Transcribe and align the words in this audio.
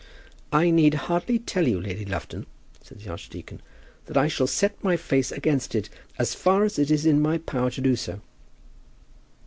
"I 0.51 0.71
need 0.71 0.95
hardly 0.95 1.37
tell 1.37 1.67
you, 1.67 1.79
Lady 1.79 2.05
Lufton," 2.05 2.47
said 2.83 3.01
the 3.01 3.11
archdeacon, 3.11 3.61
"that 4.07 4.17
I 4.17 4.27
shall 4.27 4.47
set 4.47 4.83
my 4.83 4.97
face 4.97 5.31
against 5.31 5.75
it 5.75 5.91
as 6.17 6.33
far 6.33 6.63
as 6.63 6.79
it 6.79 6.89
is 6.89 7.05
in 7.05 7.21
my 7.21 7.37
power 7.37 7.69
to 7.69 7.81
do 7.81 7.95
so." 7.95 8.19